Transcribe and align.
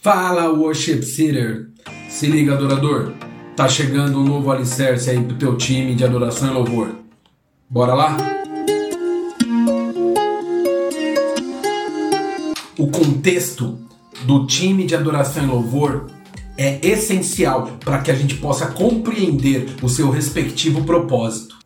Fala, 0.00 0.48
Worship 0.50 1.02
Sitter! 1.02 1.70
Se 2.08 2.28
liga, 2.28 2.54
adorador! 2.54 3.14
Tá 3.56 3.68
chegando 3.68 4.20
um 4.20 4.24
novo 4.24 4.52
alicerce 4.52 5.10
aí 5.10 5.20
pro 5.20 5.36
teu 5.36 5.56
time 5.56 5.96
de 5.96 6.04
adoração 6.04 6.52
e 6.52 6.54
louvor. 6.54 6.94
Bora 7.68 7.94
lá? 7.94 8.16
O 12.78 12.86
contexto 12.86 13.76
do 14.24 14.46
time 14.46 14.86
de 14.86 14.94
adoração 14.94 15.42
e 15.42 15.46
louvor 15.48 16.06
é 16.56 16.78
essencial 16.86 17.66
para 17.84 17.98
que 17.98 18.12
a 18.12 18.14
gente 18.14 18.36
possa 18.36 18.68
compreender 18.68 19.66
o 19.82 19.88
seu 19.88 20.10
respectivo 20.10 20.84
propósito. 20.84 21.56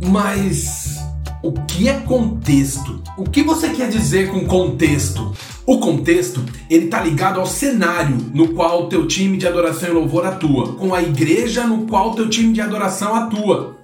Mas 0.00 0.96
o 1.42 1.52
que 1.52 1.86
é 1.86 2.00
contexto? 2.00 3.02
O 3.18 3.24
que 3.24 3.42
você 3.42 3.68
quer 3.68 3.90
dizer 3.90 4.30
com 4.30 4.46
contexto? 4.46 5.36
O 5.64 5.78
contexto, 5.78 6.44
ele 6.68 6.88
tá 6.88 7.00
ligado 7.00 7.38
ao 7.38 7.46
cenário 7.46 8.16
no 8.34 8.48
qual 8.48 8.84
o 8.84 8.88
teu 8.88 9.06
time 9.06 9.36
de 9.36 9.46
adoração 9.46 9.90
e 9.90 9.92
louvor 9.92 10.26
atua, 10.26 10.72
com 10.74 10.92
a 10.92 11.00
igreja 11.00 11.64
no 11.64 11.86
qual 11.86 12.10
o 12.10 12.14
teu 12.16 12.28
time 12.28 12.52
de 12.52 12.60
adoração 12.60 13.14
atua. 13.14 13.76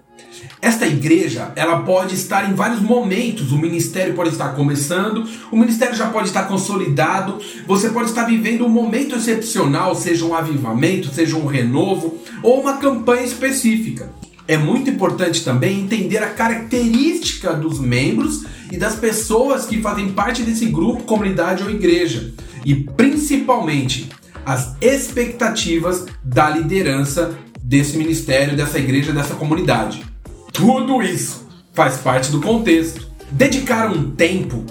Esta 0.60 0.88
igreja, 0.88 1.52
ela 1.54 1.82
pode 1.82 2.16
estar 2.16 2.51
em 2.51 2.54
vários 2.54 2.80
momentos. 2.80 3.52
O 3.52 3.59
ministério 3.59 4.14
pode 4.14 4.30
estar 4.30 4.56
começando, 4.56 5.24
o 5.52 5.56
ministério 5.56 5.95
já 5.95 6.09
pode 6.09 6.27
estar 6.27 6.48
consolidado, 6.48 7.38
você 7.64 7.90
pode 7.90 8.09
estar 8.09 8.24
vivendo 8.24 8.66
um 8.66 8.68
momento 8.68 9.15
excepcional, 9.15 9.95
seja 9.95 10.24
um 10.24 10.34
avivamento, 10.34 11.15
seja 11.15 11.37
um 11.37 11.46
renovo 11.46 12.18
ou 12.42 12.60
uma 12.60 12.79
campanha 12.79 13.23
específica. 13.23 14.10
É 14.48 14.57
muito 14.57 14.88
importante 14.88 15.45
também 15.45 15.79
entender 15.79 16.23
a 16.23 16.30
característica 16.30 17.52
dos 17.52 17.79
membros 17.79 18.47
e 18.73 18.79
das 18.79 18.95
pessoas 18.95 19.66
que 19.66 19.83
fazem 19.83 20.12
parte 20.12 20.43
desse 20.43 20.65
grupo, 20.65 21.02
comunidade 21.02 21.62
ou 21.62 21.71
igreja, 21.71 22.33
e 22.65 22.74
principalmente 22.74 24.09
as 24.47 24.74
expectativas 24.80 26.07
da 26.24 26.49
liderança 26.49 27.37
desse 27.63 27.99
ministério, 27.99 28.57
dessa 28.57 28.79
igreja, 28.79 29.13
dessa 29.13 29.35
comunidade. 29.35 30.02
Tudo 30.51 31.02
isso 31.02 31.46
faz 31.74 31.99
parte 31.99 32.30
do 32.30 32.40
contexto. 32.40 33.07
Dedicar 33.30 33.93
um 33.93 34.12
tempo 34.12 34.65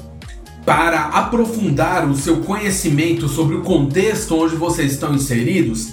para 0.66 1.02
aprofundar 1.10 2.10
o 2.10 2.18
seu 2.18 2.38
conhecimento 2.38 3.28
sobre 3.28 3.56
o 3.56 3.62
contexto 3.62 4.36
onde 4.36 4.56
vocês 4.56 4.94
estão 4.94 5.14
inseridos 5.14 5.90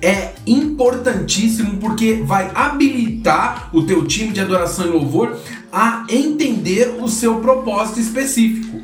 é 0.00 0.32
importantíssimo 0.46 1.78
porque 1.78 2.22
vai 2.24 2.50
habilitar 2.54 3.70
o 3.72 3.82
teu 3.82 4.06
time 4.06 4.32
de 4.32 4.40
adoração 4.40 4.86
e 4.86 4.90
louvor 4.90 5.38
a 5.72 6.06
entender 6.08 6.96
o 7.00 7.08
seu 7.08 7.40
propósito 7.40 8.00
específico. 8.00 8.82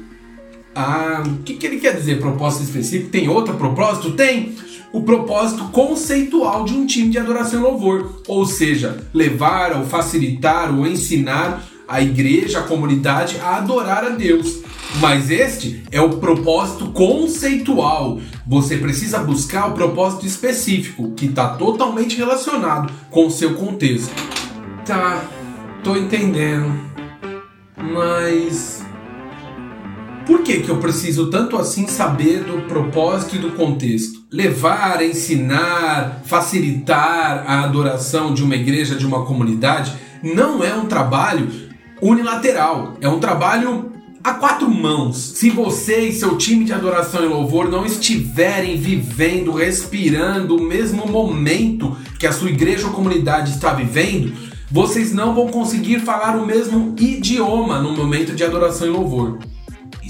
Ah, 0.75 1.23
o 1.25 1.43
que, 1.43 1.55
que 1.55 1.67
ele 1.67 1.79
quer 1.79 1.95
dizer 1.95 2.19
propósito 2.21 2.65
específico? 2.65 3.11
Tem 3.11 3.29
outro 3.29 3.55
propósito? 3.55 4.13
Tem! 4.13 4.55
O 4.95 5.03
propósito 5.03 5.65
conceitual 5.73 6.65
de 6.65 6.73
um 6.73 6.87
time 6.87 7.11
de 7.11 7.19
adoração 7.19 7.59
e 7.59 7.63
louvor, 7.65 8.23
ou 8.29 8.47
seja, 8.47 9.05
levar 9.13 9.77
ou 9.77 9.85
facilitar 9.85 10.73
ou 10.73 10.87
ensinar 10.87 11.65
a 11.89 12.01
igreja, 12.01 12.61
a 12.61 12.63
comunidade 12.63 13.37
a 13.41 13.57
adorar 13.57 14.05
a 14.05 14.11
Deus. 14.11 14.61
Mas 15.01 15.33
este 15.33 15.83
é 15.91 16.01
o 16.01 16.19
propósito 16.19 16.93
conceitual. 16.93 18.21
Você 18.47 18.77
precisa 18.77 19.19
buscar 19.19 19.67
o 19.67 19.73
propósito 19.73 20.27
específico, 20.27 21.11
que 21.17 21.27
está 21.27 21.49
totalmente 21.49 22.17
relacionado 22.17 22.93
com 23.11 23.27
o 23.27 23.31
seu 23.33 23.57
contexto. 23.57 24.15
Tá, 24.87 25.25
tô 25.83 25.97
entendendo. 25.97 26.73
Mas. 27.77 28.84
Por 30.27 30.43
que, 30.43 30.61
que 30.61 30.71
eu 30.71 30.79
preciso 30.79 31.29
tanto 31.29 31.57
assim 31.57 31.87
saber 31.87 32.45
do 32.45 32.63
propósito 32.63 33.37
e 33.37 33.39
do 33.39 33.51
contexto? 33.51 34.25
Levar, 34.33 35.03
ensinar, 35.03 36.23
facilitar 36.25 37.45
a 37.47 37.63
adoração 37.65 38.33
de 38.33 38.43
uma 38.43 38.55
igreja, 38.55 38.95
de 38.95 39.07
uma 39.07 39.27
comunidade, 39.27 39.93
não 40.23 40.65
é 40.65 40.75
um 40.75 40.87
trabalho 40.87 41.51
unilateral, 42.01 42.95
é 43.03 43.09
um 43.09 43.21
trabalho 43.21 43.93
a 44.23 44.33
quatro 44.33 44.67
mãos. 44.67 45.19
Se 45.37 45.51
você 45.51 46.09
e 46.09 46.13
seu 46.15 46.39
time 46.39 46.65
de 46.65 46.73
adoração 46.73 47.23
e 47.23 47.29
louvor 47.29 47.71
não 47.71 47.85
estiverem 47.85 48.79
vivendo, 48.79 49.53
respirando 49.53 50.57
o 50.57 50.63
mesmo 50.63 51.07
momento 51.07 51.95
que 52.19 52.27
a 52.27 52.33
sua 52.33 52.49
igreja 52.49 52.87
ou 52.87 52.95
comunidade 52.95 53.51
está 53.51 53.75
vivendo, 53.75 54.33
vocês 54.71 55.13
não 55.13 55.35
vão 55.35 55.49
conseguir 55.49 56.01
falar 56.01 56.35
o 56.35 56.47
mesmo 56.47 56.95
idioma 56.99 57.79
no 57.79 57.93
momento 57.93 58.35
de 58.35 58.43
adoração 58.43 58.87
e 58.87 58.91
louvor. 58.91 59.39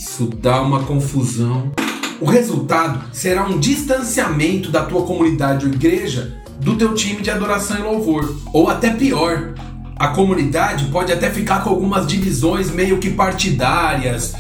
Isso 0.07 0.27
dá 0.27 0.61
uma 0.61 0.83
confusão. 0.85 1.73
O 2.21 2.27
resultado 2.27 3.07
será 3.11 3.47
um 3.47 3.59
distanciamento 3.59 4.71
da 4.71 4.85
tua 4.85 5.03
comunidade 5.03 5.65
ou 5.65 5.73
igreja 5.73 6.43
do 6.61 6.77
teu 6.77 6.95
time 6.95 7.23
de 7.23 7.31
adoração 7.31 7.79
e 7.79 7.83
louvor, 7.83 8.37
ou 8.53 8.69
até 8.69 8.91
pior, 8.91 9.55
a 9.97 10.09
comunidade 10.09 10.85
pode 10.93 11.11
até 11.11 11.31
ficar 11.31 11.65
com 11.65 11.71
algumas 11.71 12.07
divisões 12.07 12.71
meio 12.71 12.99
que 12.99 13.11
partidárias, 13.11 14.35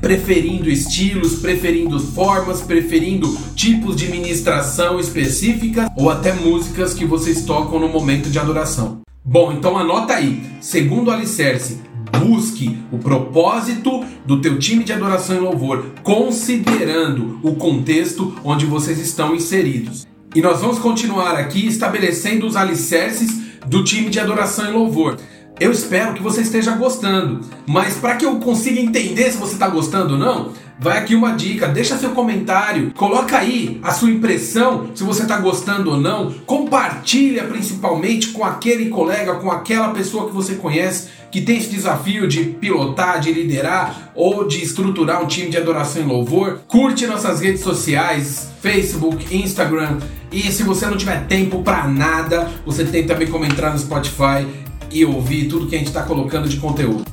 preferindo 0.00 0.68
estilos, 0.68 1.36
preferindo 1.36 2.00
formas, 2.00 2.60
preferindo 2.60 3.32
tipos 3.54 3.94
de 3.94 4.08
ministração 4.08 4.98
específicas 4.98 5.88
ou 5.96 6.10
até 6.10 6.32
músicas 6.32 6.92
que 6.92 7.06
vocês 7.06 7.44
tocam 7.44 7.78
no 7.78 7.88
momento 7.88 8.28
de 8.28 8.40
adoração. 8.40 9.02
Bom, 9.24 9.52
então 9.52 9.78
anota 9.78 10.14
aí. 10.14 10.44
Segundo 10.60 11.08
o 11.08 11.10
alicerce, 11.12 11.80
busque 12.26 12.76
o 12.90 12.98
propósito 12.98 14.04
do 14.24 14.40
teu 14.40 14.58
time 14.58 14.82
de 14.82 14.92
adoração 14.92 15.36
e 15.36 15.40
louvor, 15.40 15.86
considerando 16.02 17.38
o 17.42 17.54
contexto 17.54 18.34
onde 18.42 18.66
vocês 18.66 18.98
estão 18.98 19.34
inseridos. 19.34 20.06
E 20.34 20.42
nós 20.42 20.60
vamos 20.60 20.78
continuar 20.78 21.36
aqui 21.36 21.66
estabelecendo 21.66 22.46
os 22.46 22.56
alicerces 22.56 23.46
do 23.66 23.84
time 23.84 24.10
de 24.10 24.18
adoração 24.18 24.68
e 24.68 24.72
louvor. 24.72 25.16
Eu 25.58 25.72
espero 25.72 26.12
que 26.12 26.22
você 26.22 26.42
esteja 26.42 26.72
gostando, 26.72 27.40
mas 27.66 27.94
para 27.94 28.16
que 28.16 28.26
eu 28.26 28.36
consiga 28.36 28.78
entender 28.78 29.30
se 29.32 29.38
você 29.38 29.54
está 29.54 29.66
gostando 29.68 30.12
ou 30.12 30.20
não, 30.20 30.52
vai 30.78 30.98
aqui 30.98 31.14
uma 31.14 31.32
dica, 31.32 31.66
deixa 31.66 31.96
seu 31.96 32.10
comentário, 32.10 32.92
coloca 32.94 33.38
aí 33.38 33.80
a 33.82 33.90
sua 33.90 34.10
impressão, 34.10 34.90
se 34.94 35.02
você 35.02 35.22
está 35.22 35.38
gostando 35.38 35.92
ou 35.92 35.96
não, 35.96 36.30
compartilha 36.44 37.44
principalmente 37.44 38.28
com 38.28 38.44
aquele 38.44 38.90
colega, 38.90 39.36
com 39.36 39.50
aquela 39.50 39.88
pessoa 39.94 40.26
que 40.26 40.34
você 40.34 40.56
conhece 40.56 41.08
que 41.30 41.40
tem 41.40 41.56
esse 41.56 41.70
desafio 41.70 42.28
de 42.28 42.44
pilotar, 42.44 43.18
de 43.18 43.32
liderar 43.32 44.12
ou 44.14 44.46
de 44.46 44.62
estruturar 44.62 45.22
um 45.22 45.26
time 45.26 45.48
de 45.48 45.56
adoração 45.56 46.02
e 46.02 46.04
louvor. 46.04 46.60
Curte 46.68 47.06
nossas 47.06 47.40
redes 47.40 47.62
sociais, 47.62 48.50
Facebook, 48.60 49.34
Instagram, 49.34 49.98
e 50.30 50.42
se 50.52 50.62
você 50.62 50.84
não 50.86 50.98
tiver 50.98 51.26
tempo 51.26 51.62
para 51.62 51.86
nada, 51.88 52.50
você 52.66 52.84
tem 52.84 53.06
também 53.06 53.28
como 53.28 53.44
entrar 53.44 53.72
no 53.72 53.78
Spotify 53.78 54.46
e 54.90 55.04
ouvir 55.04 55.48
tudo 55.48 55.66
que 55.66 55.74
a 55.74 55.78
gente 55.78 55.88
está 55.88 56.02
colocando 56.02 56.48
de 56.48 56.56
conteúdo. 56.58 57.04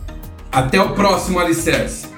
Até 0.52 0.80
o 0.80 0.94
próximo 0.94 1.40
Alicerce! 1.40 2.13